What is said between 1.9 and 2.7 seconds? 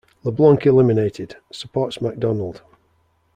MacDonald.